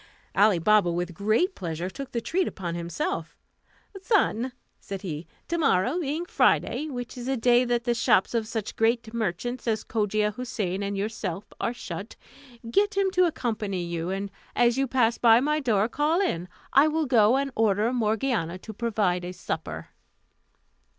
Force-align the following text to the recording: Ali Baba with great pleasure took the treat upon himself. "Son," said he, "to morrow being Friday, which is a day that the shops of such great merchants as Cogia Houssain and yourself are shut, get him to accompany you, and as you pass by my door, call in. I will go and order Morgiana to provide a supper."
Ali 0.35 0.57
Baba 0.57 0.91
with 0.91 1.13
great 1.13 1.53
pleasure 1.53 1.87
took 1.87 2.11
the 2.11 2.21
treat 2.21 2.47
upon 2.47 2.73
himself. 2.73 3.37
"Son," 4.01 4.51
said 4.79 5.03
he, 5.03 5.27
"to 5.47 5.59
morrow 5.59 5.99
being 5.99 6.25
Friday, 6.25 6.87
which 6.89 7.15
is 7.15 7.27
a 7.27 7.37
day 7.37 7.63
that 7.65 7.83
the 7.83 7.93
shops 7.93 8.33
of 8.33 8.47
such 8.47 8.75
great 8.75 9.13
merchants 9.13 9.67
as 9.67 9.83
Cogia 9.83 10.31
Houssain 10.33 10.81
and 10.81 10.97
yourself 10.97 11.53
are 11.59 11.71
shut, 11.71 12.15
get 12.67 12.97
him 12.97 13.11
to 13.11 13.25
accompany 13.25 13.83
you, 13.83 14.09
and 14.09 14.31
as 14.55 14.75
you 14.75 14.87
pass 14.87 15.19
by 15.19 15.39
my 15.39 15.59
door, 15.59 15.87
call 15.87 16.19
in. 16.19 16.47
I 16.73 16.87
will 16.87 17.05
go 17.05 17.37
and 17.37 17.51
order 17.55 17.93
Morgiana 17.93 18.57
to 18.57 18.73
provide 18.73 19.23
a 19.23 19.33
supper." 19.33 19.89